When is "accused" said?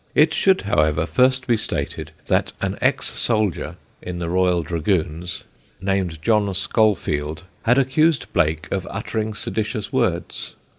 7.77-8.33